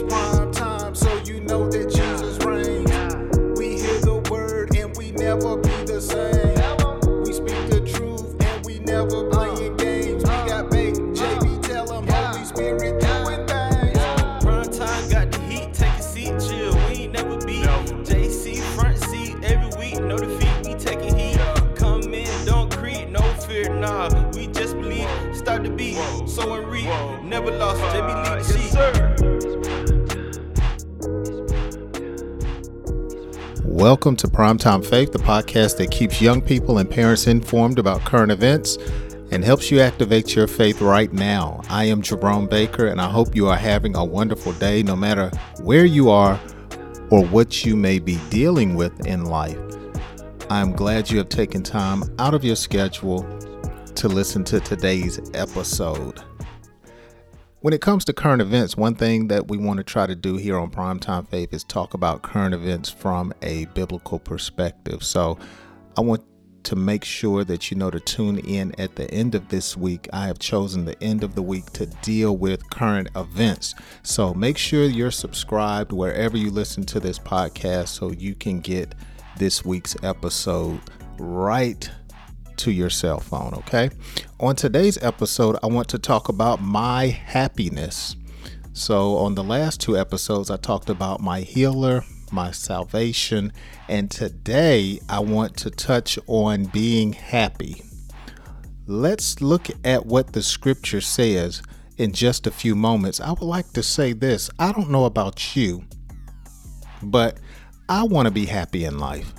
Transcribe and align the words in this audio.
It's 0.00 0.14
prime 0.14 0.52
time, 0.52 0.94
so 0.94 1.12
you 1.24 1.40
know 1.40 1.68
that 1.68 1.90
Jesus 1.90 2.38
reigns. 2.46 2.88
We 3.58 3.80
hear 3.82 3.98
the 3.98 4.22
word 4.30 4.76
and 4.76 4.96
we 4.96 5.10
never 5.10 5.56
be 5.56 5.74
the 5.90 6.00
same. 6.00 6.54
We 7.24 7.32
speak 7.32 7.68
the 7.68 7.80
truth 7.80 8.36
and 8.40 8.64
we 8.64 8.78
never 8.78 9.28
playing 9.28 9.76
games. 9.76 10.22
We 10.22 10.30
got 10.46 10.70
bait, 10.70 10.94
JB, 10.94 11.62
tell 11.66 11.92
'em 11.92 12.06
Holy 12.06 12.44
Spirit 12.44 13.00
doing 13.00 13.44
things. 13.48 13.98
Prime 14.44 14.70
time 14.70 15.08
got 15.10 15.32
the 15.32 15.40
heat, 15.50 15.74
take 15.74 15.98
a 15.98 16.02
seat, 16.02 16.34
chill. 16.46 16.74
We 16.86 17.02
ain't 17.02 17.14
never 17.14 17.36
beat. 17.44 17.66
JC 18.06 18.60
front 18.76 18.98
seat 19.10 19.34
every 19.42 19.76
week, 19.80 20.00
no 20.00 20.16
defeat. 20.16 20.64
We 20.64 20.74
taking 20.74 21.18
heat. 21.18 21.40
Come 21.74 22.14
in, 22.14 22.46
don't 22.46 22.70
creep, 22.70 23.08
no 23.08 23.22
fear, 23.48 23.68
nah. 23.74 24.10
We 24.30 24.46
just 24.46 24.76
believe. 24.76 25.08
Start 25.32 25.64
the 25.64 25.70
beat, 25.70 25.98
so 26.28 26.54
and 26.54 26.68
read. 26.68 26.86
Never 27.24 27.50
lost, 27.50 27.80
JB 27.92 28.14
lead 28.14 28.44
the 28.44 28.44
sheet. 28.44 29.77
Welcome 33.78 34.16
to 34.16 34.26
Primetime 34.26 34.84
Faith, 34.84 35.12
the 35.12 35.20
podcast 35.20 35.76
that 35.76 35.92
keeps 35.92 36.20
young 36.20 36.42
people 36.42 36.78
and 36.78 36.90
parents 36.90 37.28
informed 37.28 37.78
about 37.78 38.00
current 38.00 38.32
events 38.32 38.76
and 39.30 39.44
helps 39.44 39.70
you 39.70 39.78
activate 39.78 40.34
your 40.34 40.48
faith 40.48 40.80
right 40.80 41.12
now. 41.12 41.60
I 41.68 41.84
am 41.84 42.02
Jerome 42.02 42.48
Baker, 42.48 42.88
and 42.88 43.00
I 43.00 43.08
hope 43.08 43.36
you 43.36 43.46
are 43.46 43.56
having 43.56 43.94
a 43.94 44.04
wonderful 44.04 44.50
day 44.54 44.82
no 44.82 44.96
matter 44.96 45.30
where 45.62 45.84
you 45.84 46.10
are 46.10 46.40
or 47.10 47.24
what 47.26 47.64
you 47.64 47.76
may 47.76 48.00
be 48.00 48.16
dealing 48.30 48.74
with 48.74 49.06
in 49.06 49.26
life. 49.26 49.60
I'm 50.50 50.72
glad 50.72 51.08
you 51.08 51.18
have 51.18 51.28
taken 51.28 51.62
time 51.62 52.02
out 52.18 52.34
of 52.34 52.42
your 52.42 52.56
schedule 52.56 53.22
to 53.94 54.08
listen 54.08 54.42
to 54.46 54.58
today's 54.58 55.20
episode. 55.34 56.20
When 57.60 57.74
it 57.74 57.80
comes 57.80 58.04
to 58.04 58.12
current 58.12 58.40
events, 58.40 58.76
one 58.76 58.94
thing 58.94 59.26
that 59.28 59.48
we 59.48 59.58
want 59.58 59.78
to 59.78 59.82
try 59.82 60.06
to 60.06 60.14
do 60.14 60.36
here 60.36 60.56
on 60.56 60.70
Primetime 60.70 61.26
Faith 61.28 61.52
is 61.52 61.64
talk 61.64 61.92
about 61.92 62.22
current 62.22 62.54
events 62.54 62.88
from 62.88 63.34
a 63.42 63.64
biblical 63.74 64.20
perspective. 64.20 65.02
So 65.02 65.36
I 65.96 66.02
want 66.02 66.22
to 66.62 66.76
make 66.76 67.04
sure 67.04 67.42
that 67.42 67.68
you 67.68 67.76
know 67.76 67.90
to 67.90 67.98
tune 67.98 68.38
in 68.38 68.78
at 68.78 68.94
the 68.94 69.10
end 69.10 69.34
of 69.34 69.48
this 69.48 69.76
week. 69.76 70.08
I 70.12 70.28
have 70.28 70.38
chosen 70.38 70.84
the 70.84 71.02
end 71.02 71.24
of 71.24 71.34
the 71.34 71.42
week 71.42 71.72
to 71.72 71.86
deal 71.86 72.36
with 72.36 72.70
current 72.70 73.08
events. 73.16 73.74
So 74.04 74.32
make 74.34 74.56
sure 74.56 74.84
you're 74.84 75.10
subscribed 75.10 75.90
wherever 75.90 76.36
you 76.36 76.52
listen 76.52 76.84
to 76.84 77.00
this 77.00 77.18
podcast 77.18 77.88
so 77.88 78.12
you 78.12 78.36
can 78.36 78.60
get 78.60 78.94
this 79.36 79.64
week's 79.64 79.96
episode 80.04 80.80
right 81.18 81.90
to 82.58 82.70
your 82.70 82.90
cell 82.90 83.20
phone, 83.20 83.54
okay? 83.54 83.90
On 84.40 84.54
today's 84.54 85.02
episode, 85.02 85.56
I 85.62 85.66
want 85.66 85.88
to 85.88 85.98
talk 85.98 86.28
about 86.28 86.60
my 86.60 87.06
happiness. 87.06 88.16
So, 88.72 89.16
on 89.16 89.34
the 89.34 89.42
last 89.42 89.80
two 89.80 89.98
episodes, 89.98 90.50
I 90.50 90.56
talked 90.56 90.90
about 90.90 91.20
my 91.20 91.40
healer, 91.40 92.04
my 92.30 92.50
salvation, 92.50 93.52
and 93.88 94.10
today 94.10 95.00
I 95.08 95.20
want 95.20 95.56
to 95.58 95.70
touch 95.70 96.18
on 96.26 96.64
being 96.66 97.12
happy. 97.12 97.82
Let's 98.86 99.40
look 99.40 99.68
at 99.84 100.06
what 100.06 100.32
the 100.32 100.42
scripture 100.42 101.00
says 101.00 101.62
in 101.96 102.12
just 102.12 102.46
a 102.46 102.50
few 102.50 102.74
moments. 102.74 103.20
I 103.20 103.30
would 103.30 103.42
like 103.42 103.70
to 103.72 103.82
say 103.82 104.12
this 104.12 104.50
I 104.58 104.72
don't 104.72 104.90
know 104.90 105.04
about 105.04 105.56
you, 105.56 105.84
but 107.02 107.38
I 107.88 108.04
want 108.04 108.26
to 108.26 108.32
be 108.32 108.46
happy 108.46 108.84
in 108.84 108.98
life. 108.98 109.32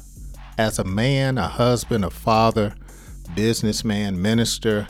As 0.57 0.79
a 0.79 0.83
man, 0.83 1.37
a 1.37 1.47
husband, 1.47 2.03
a 2.03 2.09
father, 2.09 2.75
businessman, 3.35 4.21
minister, 4.21 4.87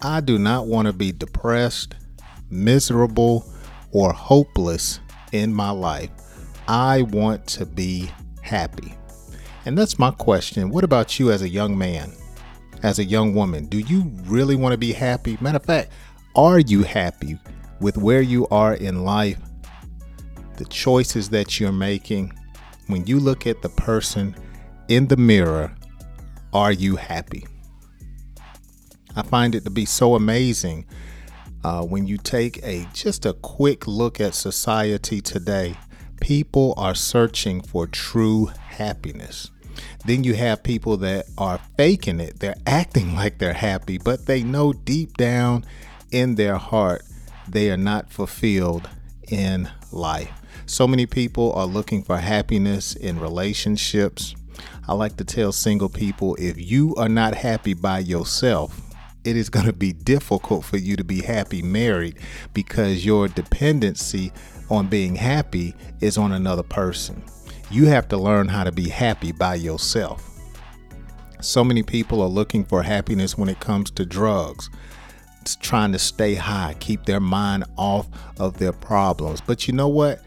I 0.00 0.20
do 0.20 0.38
not 0.38 0.66
want 0.66 0.86
to 0.86 0.92
be 0.92 1.12
depressed, 1.12 1.94
miserable, 2.50 3.50
or 3.92 4.12
hopeless 4.12 5.00
in 5.32 5.52
my 5.52 5.70
life. 5.70 6.10
I 6.68 7.02
want 7.02 7.46
to 7.48 7.66
be 7.66 8.10
happy. 8.42 8.94
And 9.64 9.76
that's 9.76 9.98
my 9.98 10.10
question. 10.10 10.70
What 10.70 10.84
about 10.84 11.18
you 11.18 11.30
as 11.30 11.42
a 11.42 11.48
young 11.48 11.76
man, 11.76 12.12
as 12.82 12.98
a 12.98 13.04
young 13.04 13.34
woman? 13.34 13.66
Do 13.66 13.78
you 13.78 14.12
really 14.24 14.56
want 14.56 14.72
to 14.72 14.78
be 14.78 14.92
happy? 14.92 15.38
Matter 15.40 15.56
of 15.56 15.64
fact, 15.64 15.90
are 16.34 16.58
you 16.58 16.82
happy 16.82 17.38
with 17.80 17.96
where 17.96 18.20
you 18.20 18.46
are 18.48 18.74
in 18.74 19.04
life, 19.04 19.40
the 20.56 20.66
choices 20.66 21.30
that 21.30 21.58
you're 21.58 21.72
making? 21.72 22.32
When 22.86 23.06
you 23.06 23.18
look 23.18 23.46
at 23.46 23.62
the 23.62 23.68
person 23.70 24.36
in 24.88 25.08
the 25.08 25.16
mirror, 25.16 25.74
are 26.52 26.72
you 26.72 26.96
happy? 26.96 27.46
I 29.16 29.22
find 29.22 29.54
it 29.54 29.64
to 29.64 29.70
be 29.70 29.86
so 29.86 30.14
amazing 30.14 30.86
uh, 31.64 31.82
when 31.82 32.06
you 32.06 32.18
take 32.18 32.62
a 32.62 32.86
just 32.92 33.26
a 33.26 33.32
quick 33.32 33.86
look 33.86 34.20
at 34.20 34.34
society 34.34 35.20
today. 35.20 35.76
People 36.20 36.74
are 36.76 36.94
searching 36.94 37.60
for 37.60 37.86
true 37.86 38.46
happiness. 38.46 39.50
Then 40.04 40.22
you 40.22 40.34
have 40.34 40.62
people 40.62 40.96
that 40.98 41.26
are 41.36 41.60
faking 41.76 42.20
it. 42.20 42.40
They're 42.40 42.56
acting 42.66 43.14
like 43.14 43.38
they're 43.38 43.52
happy, 43.52 43.98
but 43.98 44.26
they 44.26 44.42
know 44.42 44.72
deep 44.72 45.16
down 45.16 45.64
in 46.12 46.36
their 46.36 46.56
heart 46.56 47.02
they 47.48 47.70
are 47.70 47.76
not 47.76 48.10
fulfilled 48.10 48.88
in 49.28 49.68
life. 49.92 50.32
So 50.66 50.86
many 50.86 51.06
people 51.06 51.52
are 51.52 51.66
looking 51.66 52.02
for 52.02 52.18
happiness 52.18 52.94
in 52.94 53.20
relationships. 53.20 54.34
I 54.88 54.94
like 54.94 55.16
to 55.16 55.24
tell 55.24 55.52
single 55.52 55.88
people 55.88 56.36
if 56.36 56.58
you 56.58 56.94
are 56.96 57.08
not 57.08 57.34
happy 57.34 57.74
by 57.74 58.00
yourself, 58.00 58.80
it 59.26 59.36
is 59.36 59.50
going 59.50 59.66
to 59.66 59.72
be 59.72 59.92
difficult 59.92 60.64
for 60.64 60.76
you 60.76 60.96
to 60.96 61.04
be 61.04 61.20
happy 61.20 61.60
married 61.60 62.18
because 62.54 63.04
your 63.04 63.26
dependency 63.26 64.32
on 64.70 64.86
being 64.86 65.16
happy 65.16 65.74
is 66.00 66.16
on 66.16 66.32
another 66.32 66.62
person. 66.62 67.22
You 67.70 67.86
have 67.86 68.06
to 68.08 68.16
learn 68.16 68.46
how 68.48 68.62
to 68.64 68.72
be 68.72 68.88
happy 68.88 69.32
by 69.32 69.56
yourself. 69.56 70.30
So 71.40 71.64
many 71.64 71.82
people 71.82 72.22
are 72.22 72.28
looking 72.28 72.64
for 72.64 72.82
happiness 72.82 73.36
when 73.36 73.48
it 73.48 73.60
comes 73.60 73.90
to 73.92 74.06
drugs. 74.06 74.70
It's 75.40 75.56
trying 75.56 75.92
to 75.92 75.98
stay 75.98 76.34
high, 76.34 76.76
keep 76.78 77.04
their 77.04 77.20
mind 77.20 77.64
off 77.76 78.08
of 78.38 78.58
their 78.58 78.72
problems. 78.72 79.40
But 79.40 79.66
you 79.66 79.74
know 79.74 79.88
what? 79.88 80.22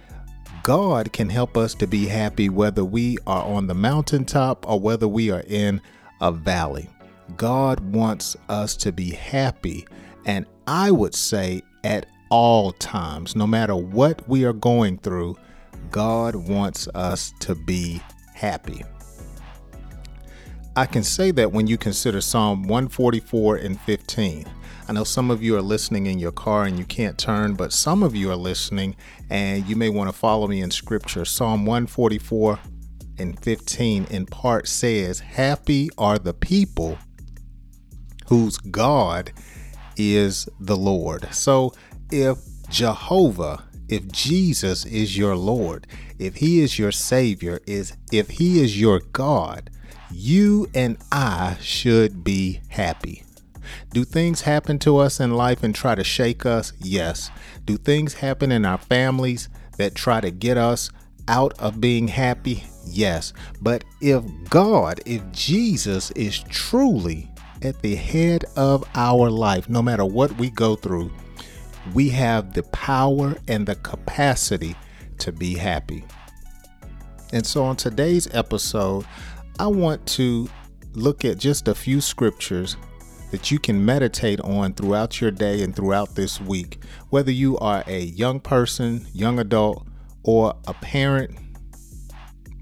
God 0.64 1.14
can 1.14 1.30
help 1.30 1.58
us 1.58 1.74
to 1.76 1.88
be 1.88 2.06
happy 2.06 2.50
whether 2.50 2.84
we 2.84 3.18
are 3.26 3.44
on 3.44 3.68
the 3.68 3.74
mountaintop 3.74 4.68
or 4.70 4.80
whether 4.80 5.08
we 5.08 5.31
are 5.31 5.44
in 5.48 5.81
a 6.22 6.31
valley. 6.31 6.90
God 7.38 7.80
wants 7.80 8.36
us 8.48 8.76
to 8.78 8.92
be 8.92 9.12
happy, 9.12 9.88
and 10.26 10.46
I 10.68 10.92
would 10.92 11.16
say 11.16 11.62
at 11.84 12.06
all 12.30 12.72
times, 12.74 13.36
no 13.36 13.48
matter 13.48 13.76
what 13.76 14.28
we 14.28 14.46
are 14.46 14.54
going 14.54 14.98
through, 15.00 15.38
God 15.92 16.36
wants 16.36 16.88
us 16.90 17.34
to 17.40 17.56
be 17.56 18.02
happy. 18.34 18.84
I 20.76 20.86
can 20.86 21.04
say 21.04 21.32
that 21.32 21.52
when 21.52 21.68
you 21.68 21.78
consider 21.78 22.22
Psalm 22.22 22.64
144 22.64 23.58
and 23.58 23.80
15. 23.82 24.46
I 24.88 24.92
know 24.92 25.04
some 25.04 25.30
of 25.30 25.44
you 25.44 25.56
are 25.56 25.62
listening 25.62 26.06
in 26.06 26.20
your 26.20 26.32
car 26.32 26.64
and 26.64 26.80
you 26.80 26.86
can't 26.86 27.18
turn, 27.18 27.54
but 27.54 27.74
some 27.74 28.02
of 28.02 28.16
you 28.16 28.32
are 28.32 28.36
listening 28.36 28.96
and 29.30 29.68
you 29.68 29.76
may 29.76 29.90
want 29.90 30.10
to 30.10 30.18
follow 30.18 30.48
me 30.48 30.62
in 30.62 30.72
scripture. 30.72 31.26
Psalm 31.26 31.66
144 31.66 32.60
and 33.18 33.40
15 33.40 34.06
in 34.10 34.26
part 34.26 34.68
says, 34.68 35.20
Happy 35.20 35.90
are 35.98 36.18
the 36.18 36.34
people 36.34 36.98
whose 38.30 38.58
God 38.58 39.32
is 39.98 40.48
the 40.60 40.78
Lord. 40.78 41.28
So 41.34 41.74
if 42.12 42.38
Jehovah, 42.70 43.64
if 43.88 44.08
Jesus 44.12 44.86
is 44.86 45.18
your 45.18 45.36
Lord, 45.36 45.88
if 46.20 46.36
he 46.36 46.62
is 46.62 46.78
your 46.78 46.92
savior, 46.92 47.60
is 47.66 47.98
if 48.12 48.30
he 48.30 48.62
is 48.62 48.80
your 48.80 49.00
God, 49.00 49.72
you 50.12 50.70
and 50.74 50.98
I 51.12 51.58
should 51.60 52.24
be 52.24 52.62
happy. 52.70 53.24
Do 53.92 54.04
things 54.04 54.42
happen 54.42 54.80
to 54.80 54.98
us 54.98 55.20
in 55.20 55.32
life 55.32 55.64
and 55.64 55.74
try 55.74 55.96
to 55.96 56.04
shake 56.04 56.46
us? 56.46 56.74
Yes. 56.80 57.32
Do 57.66 57.78
things 57.78 58.16
happen 58.16 58.52
in 58.52 58.66
our 58.66 58.78
families 58.78 59.50
that 59.78 59.96
try 59.96 60.22
to 60.22 60.32
get 60.32 60.58
us 60.58 60.90
out 61.28 61.58
of 61.60 61.82
being 61.82 62.08
happy? 62.08 62.64
Yes. 62.86 63.34
But 63.62 63.84
if 64.02 64.24
God, 64.50 65.00
if 65.06 65.32
Jesus 65.32 66.12
is 66.12 66.40
truly 66.50 67.29
at 67.62 67.82
the 67.82 67.96
head 67.96 68.46
of 68.56 68.84
our 68.96 69.30
life, 69.30 69.70
no 69.70 69.82
matter 69.82 70.06
what 70.06 70.32
we 70.38 70.50
go 70.50 70.76
through, 70.76 71.12
we 71.94 72.10
have 72.10 72.54
the 72.54 72.64
power 72.64 73.36
and 73.48 73.66
the 73.66 73.76
capacity 73.76 74.76
to 75.20 75.32
be 75.32 75.56
happy. 75.56 76.04
And 77.34 77.46
so, 77.46 77.64
on 77.64 77.76
today's 77.76 78.34
episode, 78.34 79.06
I 79.60 79.68
want 79.68 80.06
to 80.08 80.50
look 80.94 81.26
at 81.26 81.38
just 81.38 81.68
a 81.68 81.76
few 81.76 82.02
scriptures 82.02 82.76
that 83.32 83.52
you 83.52 83.60
can 83.60 83.84
meditate 83.84 84.40
on 84.42 84.74
throughout 84.74 85.22
your 85.22 85.32
day 85.32 85.62
and 85.62 85.76
throughout 85.76 86.16
this 86.16 86.42
week. 86.42 86.80
Whether 87.10 87.32
you 87.32 87.58
are 87.60 87.84
a 87.86 88.02
young 88.02 88.40
person, 88.40 89.06
young 89.14 89.40
adult, 89.40 89.86
or 90.24 90.56
a 90.68 90.74
parent, 90.74 91.38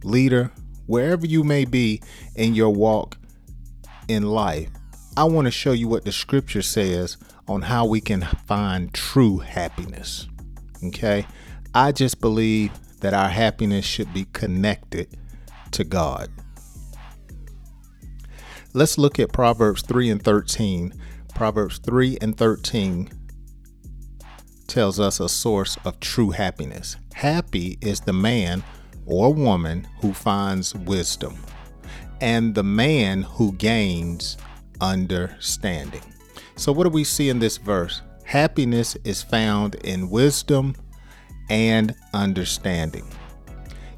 leader, 0.04 0.52
wherever 0.86 1.26
you 1.26 1.44
may 1.44 1.66
be 1.66 2.02
in 2.36 2.54
your 2.54 2.70
walk 2.70 3.18
in 4.08 4.24
life, 4.24 4.70
I 5.18 5.24
want 5.24 5.46
to 5.46 5.52
show 5.52 5.72
you 5.72 5.88
what 5.88 6.06
the 6.06 6.12
scripture 6.12 6.62
says 6.62 7.18
on 7.48 7.64
how 7.64 7.88
we 7.88 8.00
can 8.00 8.22
find 8.46 8.94
true 8.94 9.40
happiness. 9.40 10.28
Okay? 10.84 11.26
I 11.74 11.92
just 11.92 12.22
believe 12.22 12.72
that 13.00 13.16
our 13.16 13.28
happiness 13.28 13.84
should 13.84 14.14
be 14.14 14.28
connected 14.34 15.18
to 15.72 15.84
God. 15.84 16.30
Let's 18.76 19.00
look 19.00 19.18
at 19.20 19.34
Proverbs 19.34 19.82
3 19.82 20.12
and 20.12 20.22
13. 20.22 20.94
Proverbs 21.34 21.80
3 21.80 22.20
and 22.22 22.38
13 22.38 23.10
tells 24.68 25.00
us 25.00 25.20
a 25.20 25.28
source 25.28 25.80
of 25.84 26.00
true 26.00 26.30
happiness. 26.30 26.96
Happy 27.16 27.80
is 27.82 28.02
the 28.02 28.14
man 28.14 28.64
or 29.08 29.34
woman 29.34 29.88
who 30.02 30.14
finds 30.14 30.76
wisdom, 30.76 31.44
and 32.22 32.54
the 32.54 32.64
man 32.64 33.24
who 33.24 33.52
gains 33.54 34.38
understanding. 34.82 36.02
So, 36.56 36.72
what 36.72 36.84
do 36.84 36.90
we 36.90 37.04
see 37.04 37.30
in 37.30 37.40
this 37.40 37.58
verse? 37.58 38.02
Happiness 38.24 38.98
is 39.04 39.24
found 39.24 39.76
in 39.76 40.10
wisdom 40.10 40.76
and 41.50 41.96
understanding. 42.14 43.08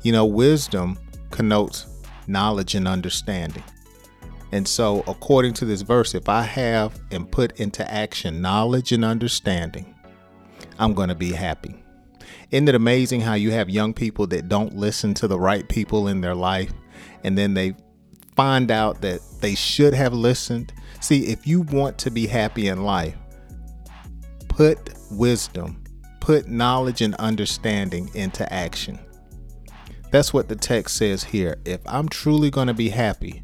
You 0.03 0.11
know, 0.11 0.25
wisdom 0.25 0.99
connotes 1.31 1.87
knowledge 2.27 2.75
and 2.75 2.87
understanding. 2.87 3.63
And 4.51 4.67
so, 4.67 5.03
according 5.07 5.53
to 5.55 5.65
this 5.65 5.81
verse, 5.81 6.15
if 6.15 6.27
I 6.27 6.41
have 6.41 6.99
and 7.11 7.31
put 7.31 7.59
into 7.59 7.89
action 7.91 8.41
knowledge 8.41 8.91
and 8.91 9.05
understanding, 9.05 9.93
I'm 10.79 10.93
going 10.93 11.09
to 11.09 11.15
be 11.15 11.31
happy. 11.31 11.75
Isn't 12.51 12.67
it 12.67 12.75
amazing 12.75 13.21
how 13.21 13.35
you 13.35 13.51
have 13.51 13.69
young 13.69 13.93
people 13.93 14.25
that 14.27 14.49
don't 14.49 14.75
listen 14.75 15.13
to 15.15 15.27
the 15.27 15.39
right 15.39 15.67
people 15.67 16.07
in 16.07 16.21
their 16.21 16.35
life 16.35 16.71
and 17.23 17.37
then 17.37 17.53
they 17.53 17.75
find 18.39 18.71
out 18.71 19.01
that 19.01 19.19
they 19.41 19.53
should 19.53 19.94
have 19.94 20.13
listened? 20.13 20.71
See, 21.01 21.25
if 21.25 21.45
you 21.45 21.59
want 21.59 21.97
to 21.97 22.09
be 22.09 22.25
happy 22.25 22.69
in 22.69 22.86
life, 22.86 23.13
put 24.47 24.94
wisdom, 25.12 25.83
put 26.21 26.47
knowledge 26.47 27.01
and 27.01 27.15
understanding 27.15 28.09
into 28.13 28.51
action. 28.53 28.97
That's 30.12 30.33
what 30.33 30.47
the 30.47 30.56
text 30.56 30.95
says 30.95 31.21
here. 31.21 31.57
If 31.65 31.81
I'm 31.86 32.07
truly 32.07 32.50
going 32.50 32.68
to 32.68 32.74
be 32.74 32.88
happy, 32.88 33.44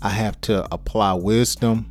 I 0.00 0.10
have 0.10 0.40
to 0.42 0.72
apply 0.72 1.14
wisdom 1.14 1.90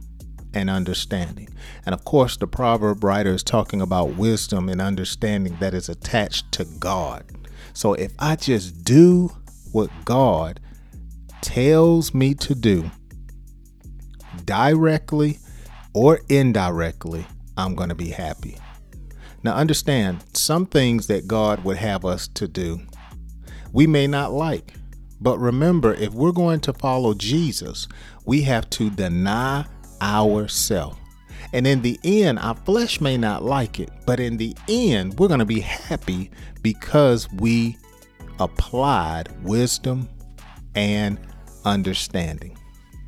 and 0.53 0.69
understanding. 0.69 1.49
And 1.85 1.93
of 1.93 2.05
course, 2.05 2.37
the 2.37 2.47
proverb 2.47 3.03
writer 3.03 3.33
is 3.33 3.43
talking 3.43 3.81
about 3.81 4.15
wisdom 4.15 4.69
and 4.69 4.79
understanding 4.79 5.57
that 5.59 5.73
is 5.73 5.89
attached 5.89 6.53
to 6.53 6.63
God. 6.79 7.25
So 7.73 7.95
if 7.95 8.13
I 8.17 8.37
just 8.37 8.85
do 8.85 9.29
what 9.73 9.89
God 10.05 10.61
tells 11.45 12.13
me 12.13 12.33
to 12.33 12.55
do, 12.55 12.89
directly 14.45 15.37
or 15.93 16.19
indirectly, 16.27 17.25
I'm 17.55 17.75
going 17.75 17.89
to 17.89 17.95
be 17.95 18.09
happy. 18.09 18.57
Now, 19.43 19.53
understand 19.55 20.23
some 20.33 20.65
things 20.65 21.05
that 21.07 21.27
God 21.27 21.63
would 21.63 21.77
have 21.77 22.03
us 22.03 22.27
to 22.29 22.47
do, 22.47 22.81
we 23.71 23.85
may 23.85 24.07
not 24.07 24.33
like. 24.33 24.73
But 25.21 25.37
remember, 25.37 25.93
if 25.93 26.13
we're 26.13 26.31
going 26.31 26.61
to 26.61 26.73
follow 26.73 27.13
Jesus, 27.13 27.87
we 28.25 28.41
have 28.41 28.67
to 28.71 28.89
deny 28.89 29.65
ourselves. 30.01 30.97
And 31.53 31.67
in 31.67 31.83
the 31.83 31.99
end, 32.03 32.39
our 32.39 32.55
flesh 32.55 32.99
may 32.99 33.17
not 33.17 33.43
like 33.43 33.79
it, 33.79 33.91
but 34.07 34.19
in 34.19 34.37
the 34.37 34.57
end, 34.67 35.19
we're 35.19 35.27
going 35.27 35.39
to 35.39 35.45
be 35.45 35.61
happy 35.61 36.31
because 36.63 37.31
we 37.33 37.77
applied 38.39 39.29
wisdom 39.43 40.09
and 40.73 41.19
understanding. 41.65 42.57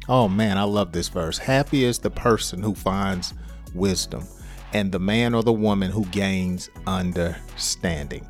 Oh 0.09 0.27
man, 0.27 0.57
I 0.57 0.63
love 0.63 0.91
this 0.91 1.09
verse. 1.09 1.37
Happy 1.37 1.83
is 1.83 1.99
the 1.99 2.09
person 2.09 2.61
who 2.61 2.73
finds 2.73 3.33
wisdom, 3.73 4.25
and 4.73 4.91
the 4.91 4.99
man 4.99 5.33
or 5.33 5.43
the 5.43 5.53
woman 5.53 5.91
who 5.91 6.05
gains 6.05 6.69
understanding. 6.85 8.27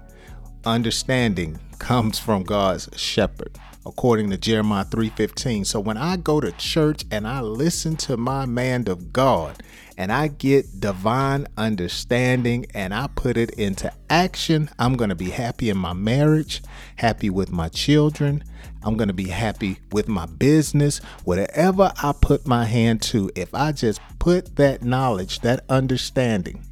Understanding 0.65 1.59
comes 1.79 2.19
from 2.19 2.43
God's 2.43 2.89
shepherd 2.95 3.57
according 3.87 4.29
to 4.29 4.37
Jeremiah 4.37 4.85
3:15. 4.85 5.65
So 5.65 5.79
when 5.79 5.97
I 5.97 6.17
go 6.17 6.41
to 6.41 6.51
church 6.51 7.05
and 7.09 7.27
I 7.27 7.41
listen 7.41 7.95
to 7.97 8.17
my 8.17 8.45
man 8.45 8.87
of 8.87 9.13
God 9.13 9.63
and 9.97 10.11
I 10.11 10.27
get 10.27 10.79
divine 10.79 11.47
understanding 11.57 12.65
and 12.73 12.93
I 12.93 13.07
put 13.07 13.37
it 13.37 13.51
into 13.51 13.91
action, 14.09 14.69
I'm 14.77 14.95
going 14.95 15.09
to 15.09 15.15
be 15.15 15.29
happy 15.29 15.69
in 15.69 15.77
my 15.77 15.93
marriage, 15.93 16.61
happy 16.97 17.29
with 17.29 17.49
my 17.51 17.69
children, 17.69 18.43
I'm 18.83 18.97
going 18.97 19.07
to 19.07 19.13
be 19.13 19.29
happy 19.29 19.79
with 19.91 20.07
my 20.07 20.25
business, 20.25 20.99
whatever 21.23 21.91
I 22.03 22.13
put 22.19 22.45
my 22.45 22.65
hand 22.65 23.01
to, 23.03 23.31
if 23.35 23.53
I 23.55 23.71
just 23.71 24.01
put 24.19 24.57
that 24.57 24.83
knowledge, 24.83 25.39
that 25.41 25.63
understanding 25.69 26.63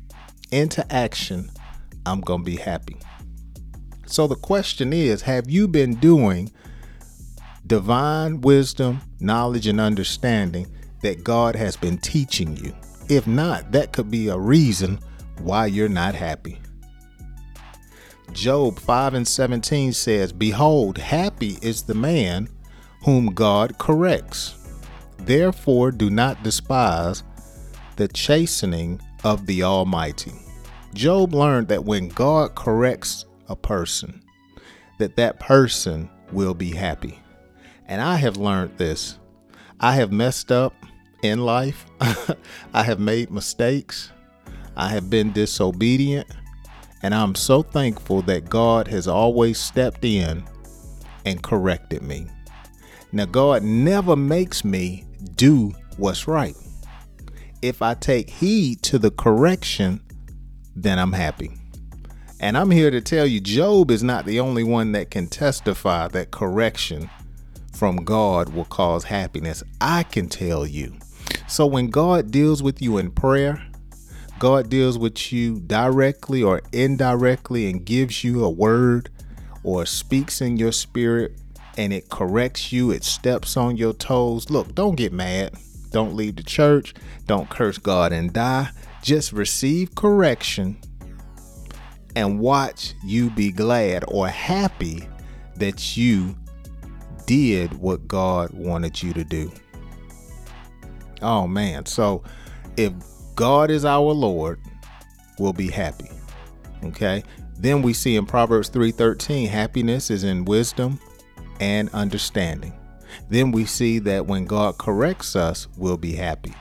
into 0.52 0.86
action, 0.94 1.50
I'm 2.06 2.22
going 2.22 2.42
to 2.42 2.46
be 2.46 2.58
happy. 2.58 2.98
So 4.06 4.28
the 4.28 4.36
question 4.36 4.94
is, 4.94 5.24
have 5.24 5.50
you 5.50 5.68
been 5.68 5.96
doing 5.96 6.52
divine 7.68 8.42
wisdom, 8.42 9.02
knowledge, 9.20 9.68
and 9.68 9.80
understanding 9.80 10.68
that 11.02 11.24
God 11.24 11.56
has 11.56 11.76
been 11.76 11.98
teaching 11.98 12.56
you. 12.58 12.74
If 13.10 13.28
not, 13.28 13.72
that 13.72 13.94
could 13.94 14.10
be 14.10 14.28
a 14.28 14.38
reason 14.38 15.00
why 15.40 15.68
you're 15.68 15.90
not 15.90 16.16
happy. 16.16 16.60
Job 18.34 18.80
5 18.80 19.14
and 19.14 19.28
17 19.28 19.94
says, 19.94 20.34
Behold, 20.34 20.98
happy 20.98 21.58
is 21.62 21.84
the 21.84 21.94
man 21.94 22.50
whom 23.04 23.28
God 23.28 23.78
corrects. 23.78 24.56
Therefore, 25.20 25.92
do 25.92 26.10
not 26.10 26.44
despise 26.44 27.24
the 27.96 28.08
chastening 28.08 29.00
of 29.24 29.46
the 29.46 29.64
Almighty. 29.64 30.34
Job 30.94 31.34
learned 31.34 31.68
that 31.70 31.86
when 31.86 32.10
God 32.10 32.56
corrects 32.56 33.26
a 33.48 33.56
person, 33.56 34.22
that 34.98 35.16
that 35.16 35.40
person 35.40 36.10
will 36.32 36.54
be 36.54 36.72
happy. 36.72 37.20
And 37.88 38.02
I 38.02 38.16
have 38.16 38.38
learned 38.38 38.78
this. 38.78 39.20
I 39.80 39.94
have 39.94 40.12
messed 40.12 40.52
up 40.52 40.74
in 41.22 41.46
life. 41.46 41.86
I 42.74 42.84
have 42.84 43.00
made 43.00 43.32
mistakes. 43.32 44.12
I 44.76 44.90
have 44.90 45.10
been 45.10 45.32
disobedient. 45.32 46.28
And 47.04 47.14
I'm 47.14 47.36
so 47.36 47.62
thankful 47.62 48.22
that 48.24 48.50
God 48.50 48.88
has 48.88 49.08
always 49.08 49.60
stepped 49.60 50.04
in 50.04 50.44
and 51.26 51.44
corrected 51.44 52.02
me. 52.02 52.28
Now, 53.12 53.26
God 53.26 53.64
never 53.64 54.16
makes 54.16 54.66
me 54.66 55.06
do 55.36 55.74
what's 55.98 56.28
right. 56.28 56.56
If 57.62 57.82
I 57.82 57.94
take 57.94 58.30
heed 58.30 58.82
to 58.84 59.00
the 59.00 59.12
correction, 59.12 60.02
then 60.76 61.00
I'm 61.00 61.14
happy. 61.14 61.52
And 62.40 62.58
I'm 62.58 62.72
here 62.72 62.92
to 62.92 63.02
tell 63.02 63.26
you, 63.26 63.40
Job 63.40 63.92
is 63.92 64.04
not 64.04 64.26
the 64.26 64.40
only 64.40 64.64
one 64.64 64.92
that 64.92 65.10
can 65.10 65.28
testify 65.28 66.08
that 66.10 66.32
correction 66.32 67.10
from 67.76 67.98
God 67.98 68.50
will 68.50 68.66
cause 68.66 69.04
happiness. 69.04 69.64
I 69.82 70.04
can 70.04 70.30
tell 70.30 70.66
you. 70.66 70.94
So 71.48 71.66
when 71.66 71.90
God 71.90 72.32
deals 72.32 72.64
with 72.64 72.82
you 72.82 72.98
in 72.98 73.12
prayer, 73.12 73.62
God 74.40 74.70
deals 74.70 74.98
with 74.98 75.32
you 75.32 75.60
directly 75.60 76.42
or 76.44 76.62
indirectly 76.72 77.70
and 77.70 77.86
gives 77.86 78.24
you 78.24 78.44
a 78.44 78.50
word 78.50 79.10
or 79.64 79.86
speaks 79.86 80.42
in 80.42 80.58
your 80.58 80.72
spirit 80.72 81.40
and 81.78 81.92
it 81.92 82.10
corrects 82.10 82.72
you, 82.72 82.92
it 82.92 83.04
steps 83.04 83.58
on 83.58 83.78
your 83.78 83.94
toes. 83.94 84.50
Look, 84.50 84.74
don't 84.76 84.96
get 84.96 85.12
mad. 85.12 85.56
Don't 85.92 86.16
leave 86.16 86.36
the 86.38 86.44
church. 86.44 86.94
Don't 87.28 87.50
curse 87.50 87.78
God 87.78 88.12
and 88.12 88.32
die. 88.32 88.70
Just 89.02 89.34
receive 89.34 89.96
correction 89.96 90.78
and 92.16 92.40
watch 92.40 92.94
you 93.04 93.30
be 93.30 93.52
glad 93.52 94.04
or 94.08 94.28
happy 94.28 95.08
that 95.58 95.98
you 95.98 96.36
did 97.26 97.74
what 97.74 98.08
God 98.08 98.52
wanted 98.52 99.02
you 99.02 99.14
to 99.14 99.24
do. 99.24 99.52
Oh 101.22 101.48
man. 101.48 101.86
So 101.86 102.24
if 102.78 102.94
God 103.36 103.70
is 103.70 103.86
our 103.86 104.12
Lord, 104.12 104.60
we'll 105.40 105.54
be 105.54 105.70
happy. 105.70 106.10
Okay? 106.84 107.24
Then 107.58 107.82
we 107.82 107.94
see 107.94 108.16
in 108.16 108.26
Proverbs 108.26 108.70
3:13, 108.70 109.48
happiness 109.48 110.12
is 110.12 110.24
in 110.24 110.46
wisdom 110.46 111.00
and 111.60 111.90
understanding. 111.90 112.74
Then 113.30 113.52
we 113.52 113.66
see 113.66 114.00
that 114.00 114.26
when 114.26 114.46
God 114.46 114.78
corrects 114.78 115.36
us, 115.36 115.68
we'll 115.78 115.98
be 115.98 116.14
happy. 116.14 116.54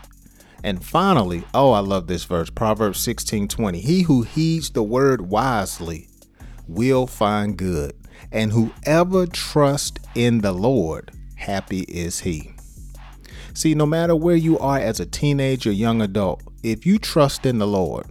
And 0.63 0.83
finally, 0.83 1.45
oh, 1.53 1.73
I 1.73 1.81
love 1.81 2.07
this 2.07 2.25
verse, 2.25 2.49
Proverbs 2.49 3.01
16:20. 3.01 3.81
He 3.81 4.03
who 4.03 4.23
heeds 4.23 4.71
the 4.71 4.83
word 4.83 5.29
wisely 5.31 6.09
will 6.67 7.07
find 7.07 7.57
good 7.59 7.95
and 8.33 8.53
whoever 8.53 9.27
trusts 9.27 10.01
in 10.15 10.41
the 10.41 10.53
Lord, 10.53 11.11
happy 11.37 11.81
is 11.81 12.21
he. 12.21 12.55
See, 13.55 13.75
no 13.75 13.87
matter 13.87 14.17
where 14.17 14.37
you 14.37 14.59
are 14.59 14.79
as 14.79 15.01
a 15.01 15.07
teenager, 15.07 15.71
young 15.71 16.03
adult, 16.03 16.43
if 16.63 16.85
you 16.85 16.99
trust 16.99 17.47
in 17.47 17.59
the 17.59 17.67
Lord, 17.67 18.07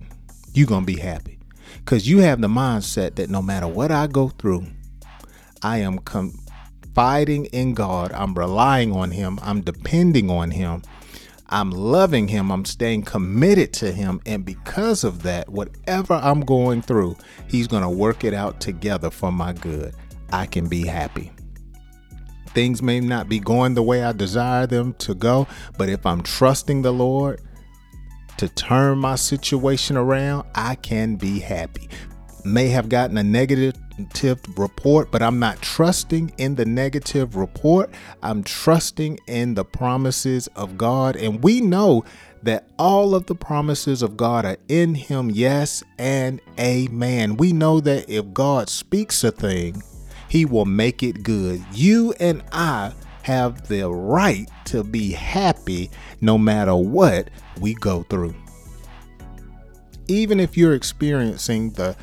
you're 0.53 0.67
going 0.67 0.85
to 0.85 0.93
be 0.93 0.99
happy. 0.99 1.39
Because 1.79 2.07
you 2.07 2.19
have 2.19 2.39
the 2.39 2.47
mindset 2.47 3.15
that 3.15 3.29
no 3.29 3.41
matter 3.41 3.67
what 3.67 3.91
I 3.91 4.07
go 4.07 4.29
through, 4.29 4.67
I 5.61 5.79
am 5.79 5.99
confiding 5.99 7.45
in 7.45 7.73
God, 7.73 8.11
I'm 8.13 8.33
relying 8.35 8.93
on 8.93 9.11
Him, 9.11 9.39
I'm 9.41 9.61
depending 9.61 10.29
on 10.29 10.51
Him, 10.51 10.83
I'm 11.53 11.69
loving 11.69 12.29
him. 12.29 12.51
I'm 12.51 12.65
staying 12.65 13.03
committed 13.03 13.73
to 13.73 13.91
him. 13.91 14.21
And 14.25 14.43
because 14.43 15.03
of 15.03 15.21
that, 15.21 15.49
whatever 15.49 16.15
I'm 16.15 16.41
going 16.41 16.81
through, 16.81 17.15
he's 17.47 17.67
going 17.67 17.83
to 17.83 17.89
work 17.89 18.23
it 18.23 18.33
out 18.33 18.59
together 18.59 19.11
for 19.11 19.31
my 19.31 19.53
good. 19.53 19.93
I 20.33 20.47
can 20.47 20.67
be 20.67 20.85
happy. 20.85 21.31
Things 22.47 22.81
may 22.81 22.99
not 22.99 23.29
be 23.29 23.39
going 23.39 23.75
the 23.75 23.83
way 23.83 24.03
I 24.03 24.11
desire 24.11 24.67
them 24.67 24.93
to 24.95 25.15
go, 25.15 25.47
but 25.77 25.89
if 25.89 26.05
I'm 26.05 26.21
trusting 26.23 26.81
the 26.81 26.91
Lord 26.91 27.39
to 28.37 28.49
turn 28.49 28.97
my 28.97 29.15
situation 29.15 29.95
around, 29.95 30.47
I 30.55 30.75
can 30.75 31.15
be 31.15 31.39
happy. 31.39 31.87
May 32.43 32.67
have 32.69 32.89
gotten 32.89 33.17
a 33.17 33.23
negative 33.23 33.75
report, 34.57 35.11
but 35.11 35.21
I'm 35.21 35.39
not 35.39 35.61
trusting 35.61 36.33
in 36.37 36.55
the 36.55 36.65
negative 36.65 37.35
report. 37.35 37.91
I'm 38.21 38.43
trusting 38.43 39.19
in 39.27 39.53
the 39.53 39.63
promises 39.63 40.47
of 40.55 40.77
God. 40.77 41.15
And 41.15 41.43
we 41.43 41.61
know 41.61 42.03
that 42.41 42.67
all 42.77 43.15
of 43.15 43.27
the 43.27 43.35
promises 43.35 44.01
of 44.01 44.17
God 44.17 44.45
are 44.45 44.57
in 44.67 44.95
Him, 44.95 45.29
yes 45.29 45.83
and 45.97 46.41
amen. 46.59 47.37
We 47.37 47.53
know 47.53 47.79
that 47.79 48.09
if 48.09 48.33
God 48.33 48.67
speaks 48.67 49.23
a 49.23 49.31
thing, 49.31 49.81
He 50.33 50.45
will 50.45 50.65
make 50.65 51.03
it 51.03 51.21
good. 51.21 51.63
You 51.73 52.15
and 52.19 52.41
I 52.51 52.93
have 53.21 53.67
the 53.67 53.87
right 53.87 54.49
to 54.65 54.83
be 54.83 55.11
happy 55.11 55.91
no 56.21 56.39
matter 56.39 56.75
what 56.75 57.29
we 57.61 57.75
go 57.75 58.01
through. 58.01 58.33
Even 60.07 60.39
if 60.39 60.57
you're 60.57 60.73
experiencing 60.73 61.73
the 61.73 61.95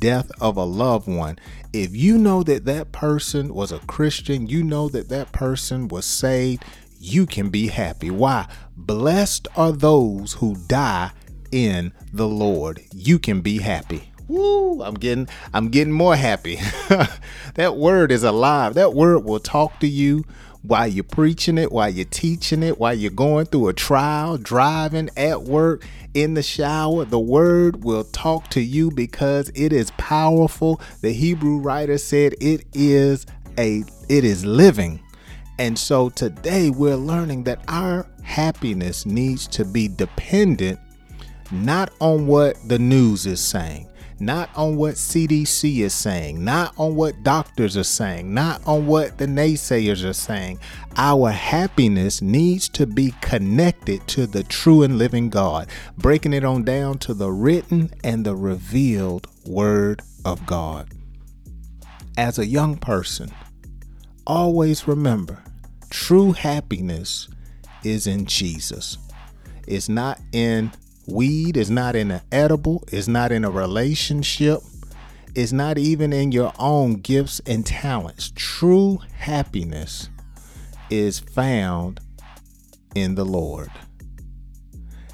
death 0.00 0.32
of 0.40 0.56
a 0.56 0.64
loved 0.64 1.06
one, 1.06 1.38
if 1.72 1.94
you 1.94 2.18
know 2.18 2.42
that 2.42 2.64
that 2.64 2.90
person 2.90 3.54
was 3.54 3.70
a 3.70 3.78
Christian, 3.78 4.48
you 4.48 4.64
know 4.64 4.88
that 4.88 5.08
that 5.10 5.30
person 5.30 5.86
was 5.86 6.06
saved, 6.06 6.64
you 6.98 7.24
can 7.24 7.50
be 7.50 7.68
happy. 7.68 8.10
Why? 8.10 8.48
Blessed 8.76 9.46
are 9.54 9.70
those 9.70 10.32
who 10.32 10.56
die 10.66 11.12
in 11.52 11.92
the 12.12 12.26
Lord. 12.26 12.80
You 12.92 13.20
can 13.20 13.42
be 13.42 13.58
happy. 13.58 14.10
Woo, 14.28 14.82
I'm 14.82 14.94
getting 14.94 15.28
I'm 15.54 15.68
getting 15.68 15.92
more 15.92 16.16
happy. 16.16 16.56
that 17.54 17.76
word 17.76 18.10
is 18.10 18.24
alive. 18.24 18.74
That 18.74 18.92
word 18.92 19.24
will 19.24 19.38
talk 19.38 19.78
to 19.80 19.86
you 19.86 20.24
while 20.62 20.88
you're 20.88 21.04
preaching 21.04 21.58
it, 21.58 21.70
while 21.70 21.88
you're 21.88 22.04
teaching 22.04 22.62
it, 22.62 22.78
while 22.78 22.94
you're 22.94 23.10
going 23.10 23.46
through 23.46 23.68
a 23.68 23.72
trial, 23.72 24.36
driving, 24.36 25.10
at 25.16 25.42
work, 25.42 25.84
in 26.12 26.34
the 26.34 26.42
shower. 26.42 27.04
The 27.04 27.20
word 27.20 27.84
will 27.84 28.04
talk 28.04 28.48
to 28.50 28.60
you 28.60 28.90
because 28.90 29.50
it 29.54 29.72
is 29.72 29.92
powerful. 29.92 30.80
The 31.02 31.12
Hebrew 31.12 31.58
writer 31.58 31.98
said 31.98 32.34
it 32.40 32.64
is 32.72 33.26
a 33.58 33.84
it 34.08 34.24
is 34.24 34.44
living. 34.44 35.00
And 35.58 35.78
so 35.78 36.10
today 36.10 36.70
we're 36.70 36.96
learning 36.96 37.44
that 37.44 37.62
our 37.68 38.06
happiness 38.22 39.06
needs 39.06 39.46
to 39.48 39.64
be 39.64 39.88
dependent 39.88 40.80
not 41.50 41.92
on 42.00 42.26
what 42.26 42.56
the 42.66 42.78
news 42.78 43.24
is 43.24 43.40
saying, 43.40 43.88
not 44.18 44.50
on 44.56 44.76
what 44.76 44.94
CDC 44.94 45.78
is 45.78 45.92
saying, 45.92 46.42
not 46.42 46.72
on 46.78 46.94
what 46.94 47.22
doctors 47.22 47.76
are 47.76 47.84
saying, 47.84 48.32
not 48.32 48.66
on 48.66 48.86
what 48.86 49.18
the 49.18 49.26
naysayers 49.26 50.04
are 50.08 50.14
saying. 50.14 50.58
Our 50.96 51.30
happiness 51.30 52.22
needs 52.22 52.68
to 52.70 52.86
be 52.86 53.14
connected 53.20 54.06
to 54.08 54.26
the 54.26 54.42
true 54.42 54.82
and 54.82 54.96
living 54.96 55.28
God, 55.28 55.68
breaking 55.98 56.32
it 56.32 56.44
on 56.44 56.64
down 56.64 56.98
to 56.98 57.14
the 57.14 57.30
written 57.30 57.90
and 58.02 58.24
the 58.24 58.36
revealed 58.36 59.26
Word 59.44 60.02
of 60.24 60.46
God. 60.46 60.88
As 62.16 62.38
a 62.38 62.46
young 62.46 62.76
person, 62.78 63.30
always 64.26 64.88
remember 64.88 65.42
true 65.90 66.32
happiness 66.32 67.28
is 67.84 68.06
in 68.06 68.24
Jesus. 68.24 68.96
It's 69.66 69.88
not 69.88 70.20
in 70.32 70.72
Weed 71.06 71.56
is 71.56 71.70
not 71.70 71.94
in 71.94 72.10
an 72.10 72.22
edible, 72.32 72.82
it's 72.90 73.08
not 73.08 73.30
in 73.30 73.44
a 73.44 73.50
relationship, 73.50 74.60
it's 75.34 75.52
not 75.52 75.78
even 75.78 76.12
in 76.12 76.32
your 76.32 76.52
own 76.58 76.94
gifts 76.94 77.40
and 77.46 77.64
talents. 77.64 78.32
True 78.34 78.98
happiness 79.14 80.08
is 80.90 81.18
found 81.18 82.00
in 82.94 83.14
the 83.14 83.24
Lord. 83.24 83.70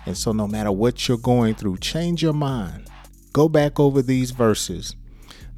And 0.06 0.16
so, 0.16 0.32
no 0.32 0.46
matter 0.46 0.72
what 0.72 1.08
you're 1.08 1.18
going 1.18 1.54
through, 1.54 1.78
change 1.78 2.22
your 2.22 2.32
mind. 2.32 2.88
Go 3.32 3.48
back 3.48 3.78
over 3.78 4.02
these 4.02 4.30
verses 4.30 4.96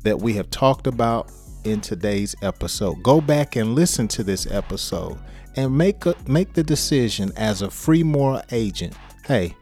that 0.02 0.20
we 0.20 0.34
have 0.34 0.50
talked 0.50 0.86
about 0.86 1.30
in 1.64 1.80
today's 1.80 2.34
episode. 2.42 3.02
Go 3.02 3.20
back 3.20 3.56
and 3.56 3.74
listen 3.74 4.06
to 4.08 4.22
this 4.22 4.46
episode 4.50 5.18
and 5.56 5.76
make 5.76 6.04
a, 6.06 6.14
make 6.26 6.52
the 6.52 6.62
decision 6.62 7.32
as 7.36 7.62
a 7.62 7.70
free 7.70 8.02
moral 8.02 8.42
agent. 8.52 8.94
Hey, 9.24 9.56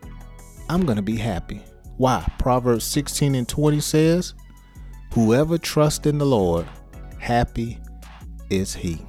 I'm 0.72 0.86
going 0.86 0.96
to 0.96 1.02
be 1.02 1.18
happy. 1.18 1.60
Why? 1.98 2.26
Proverbs 2.38 2.86
16 2.86 3.34
and 3.34 3.46
20 3.46 3.78
says, 3.80 4.32
Whoever 5.12 5.58
trusts 5.58 6.06
in 6.06 6.16
the 6.16 6.24
Lord, 6.24 6.66
happy 7.18 7.78
is 8.48 8.74
he. 8.74 9.04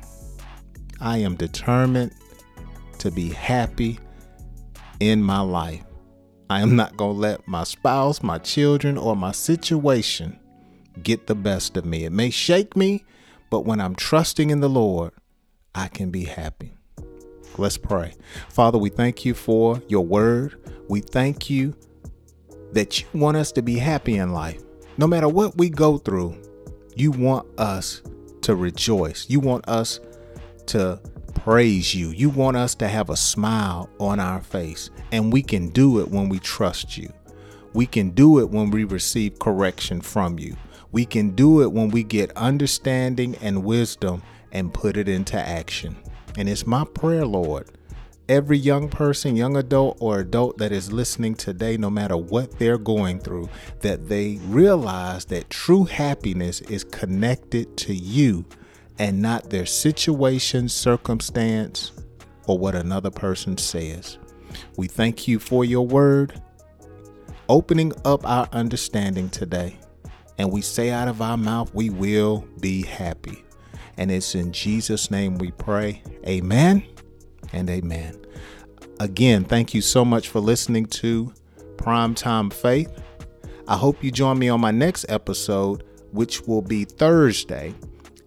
I 0.99 1.19
am 1.19 1.35
determined 1.35 2.11
to 2.97 3.11
be 3.11 3.29
happy 3.29 3.97
in 4.99 5.23
my 5.23 5.39
life. 5.39 5.85
I 6.49 6.59
am 6.59 6.75
not 6.75 6.97
going 6.97 7.15
to 7.15 7.21
let 7.21 7.47
my 7.47 7.63
spouse, 7.63 8.21
my 8.21 8.39
children, 8.39 8.97
or 8.97 9.15
my 9.15 9.31
situation 9.31 10.37
get 11.01 11.27
the 11.27 11.35
best 11.35 11.77
of 11.77 11.85
me. 11.85 12.03
It 12.03 12.11
may 12.11 12.29
shake 12.29 12.75
me, 12.75 13.05
but 13.49 13.61
when 13.61 13.79
I'm 13.79 13.95
trusting 13.95 14.49
in 14.49 14.59
the 14.59 14.69
Lord, 14.69 15.13
I 15.73 15.87
can 15.87 16.11
be 16.11 16.25
happy. 16.25 16.75
Let's 17.57 17.77
pray. 17.77 18.15
Father, 18.49 18.77
we 18.77 18.89
thank 18.89 19.23
you 19.23 19.33
for 19.33 19.81
your 19.87 20.05
word. 20.05 20.59
We 20.87 21.01
thank 21.01 21.49
you 21.49 21.75
that 22.73 22.99
you 22.99 23.07
want 23.13 23.37
us 23.37 23.51
to 23.53 23.61
be 23.61 23.77
happy 23.77 24.17
in 24.17 24.33
life. 24.33 24.61
No 24.97 25.07
matter 25.07 25.27
what 25.27 25.57
we 25.57 25.69
go 25.69 25.97
through, 25.97 26.35
you 26.95 27.11
want 27.11 27.47
us 27.59 28.01
to 28.41 28.55
rejoice. 28.55 29.29
You 29.29 29.39
want 29.39 29.67
us 29.67 29.99
to 30.67 30.99
praise 31.35 31.93
you. 31.95 32.09
You 32.09 32.29
want 32.29 32.57
us 32.57 32.75
to 32.75 32.87
have 32.87 33.09
a 33.09 33.17
smile 33.17 33.89
on 33.99 34.19
our 34.19 34.41
face. 34.41 34.89
And 35.11 35.31
we 35.31 35.41
can 35.41 35.69
do 35.69 35.99
it 35.99 36.09
when 36.09 36.29
we 36.29 36.39
trust 36.39 36.97
you. 36.97 37.11
We 37.73 37.85
can 37.85 38.11
do 38.11 38.39
it 38.39 38.49
when 38.49 38.69
we 38.69 38.83
receive 38.83 39.39
correction 39.39 40.01
from 40.01 40.37
you. 40.37 40.55
We 40.91 41.05
can 41.05 41.31
do 41.31 41.61
it 41.61 41.71
when 41.71 41.89
we 41.89 42.03
get 42.03 42.35
understanding 42.37 43.35
and 43.41 43.63
wisdom 43.63 44.21
and 44.51 44.73
put 44.73 44.95
it 44.95 45.09
into 45.09 45.37
action. 45.37 45.95
And 46.37 46.47
it's 46.47 46.67
my 46.67 46.85
prayer, 46.85 47.25
Lord, 47.25 47.67
every 48.29 48.57
young 48.57 48.89
person, 48.89 49.35
young 49.35 49.57
adult, 49.57 49.97
or 49.99 50.19
adult 50.19 50.57
that 50.57 50.71
is 50.71 50.91
listening 50.91 51.35
today, 51.35 51.77
no 51.77 51.89
matter 51.89 52.17
what 52.17 52.57
they're 52.59 52.77
going 52.77 53.19
through, 53.19 53.49
that 53.81 54.07
they 54.07 54.39
realize 54.45 55.25
that 55.25 55.49
true 55.49 55.85
happiness 55.85 56.61
is 56.61 56.83
connected 56.83 57.75
to 57.77 57.93
you 57.93 58.45
and 58.99 59.21
not 59.21 59.49
their 59.49 59.65
situation, 59.65 60.69
circumstance, 60.69 61.91
or 62.47 62.57
what 62.57 62.75
another 62.75 63.11
person 63.11 63.57
says. 63.57 64.17
We 64.77 64.87
thank 64.87 65.27
you 65.27 65.39
for 65.39 65.65
your 65.65 65.85
word, 65.85 66.41
opening 67.49 67.91
up 68.05 68.25
our 68.25 68.47
understanding 68.51 69.29
today. 69.29 69.79
And 70.37 70.51
we 70.51 70.61
say 70.61 70.89
out 70.89 71.07
of 71.07 71.21
our 71.21 71.37
mouth, 71.37 71.73
we 71.73 71.89
will 71.89 72.47
be 72.59 72.83
happy. 72.83 73.43
And 73.97 74.11
it's 74.11 74.33
in 74.33 74.51
Jesus' 74.51 75.11
name 75.11 75.37
we 75.37 75.51
pray. 75.51 76.01
Amen 76.25 76.83
and 77.53 77.69
amen. 77.69 78.19
Again, 78.99 79.45
thank 79.45 79.73
you 79.73 79.81
so 79.81 80.03
much 80.03 80.29
for 80.29 80.39
listening 80.39 80.85
to 80.87 81.33
Primetime 81.77 82.51
Faith. 82.51 82.91
I 83.67 83.77
hope 83.77 84.03
you 84.03 84.11
join 84.11 84.37
me 84.37 84.49
on 84.49 84.59
my 84.59 84.71
next 84.71 85.05
episode, 85.09 85.83
which 86.11 86.41
will 86.41 86.61
be 86.61 86.83
Thursday. 86.83 87.73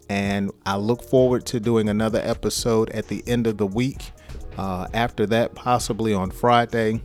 And 0.09 0.51
I 0.65 0.77
look 0.77 1.03
forward 1.03 1.45
to 1.47 1.59
doing 1.59 1.89
another 1.89 2.21
episode 2.23 2.89
at 2.91 3.07
the 3.07 3.23
end 3.27 3.47
of 3.47 3.57
the 3.57 3.67
week. 3.67 4.11
Uh, 4.57 4.87
after 4.93 5.25
that, 5.27 5.53
possibly 5.53 6.13
on 6.13 6.31
Friday, 6.31 7.01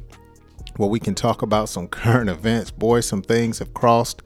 where 0.77 0.89
we 0.89 0.99
can 0.99 1.15
talk 1.15 1.43
about 1.43 1.69
some 1.69 1.89
current 1.89 2.31
events. 2.31 2.71
Boy, 2.71 3.01
some 3.01 3.23
things 3.23 3.59
have 3.59 3.75
crossed 3.75 4.23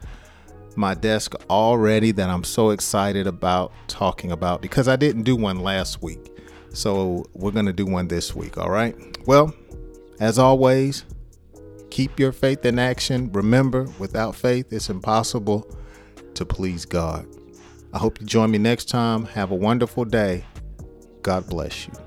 my 0.76 0.95
desk 0.95 1.35
already 1.49 2.12
that 2.12 2.29
I'm 2.29 2.45
so 2.45 2.71
excited 2.71 3.26
about 3.26 3.73
talking 3.88 4.31
about 4.31 4.62
because 4.62 4.88
I 4.88 4.97
didn't 4.97 5.23
do 5.23 5.35
one 5.35 5.61
last 5.61 6.03
week. 6.03 6.36
So 6.73 7.25
we're 7.32 7.52
going 7.52 7.66
to 7.66 7.73
do 7.73 7.87
one 7.87 8.08
this 8.08 8.35
week, 8.35 8.58
all 8.58 8.70
right? 8.70 8.94
Well, 9.26 9.54
as 10.20 10.38
always, 10.38 11.04
keep 11.90 12.18
your 12.18 12.32
faith 12.32 12.64
in 12.64 12.78
action. 12.78 13.30
Remember, 13.32 13.85
without 13.99 14.35
faith, 14.35 14.73
it's 14.73 14.90
impossible 14.90 15.70
to 16.35 16.44
please 16.44 16.85
God. 16.85 17.26
I 17.92 17.99
hope 17.99 18.20
you 18.20 18.26
join 18.26 18.50
me 18.50 18.58
next 18.58 18.87
time. 18.87 19.25
Have 19.26 19.50
a 19.50 19.54
wonderful 19.54 20.04
day. 20.04 20.44
God 21.23 21.49
bless 21.49 21.87
you. 21.87 22.05